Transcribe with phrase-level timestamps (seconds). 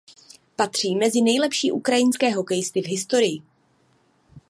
[0.55, 3.41] Patří mezi nejlepší ukrajinské hokejisty v historii.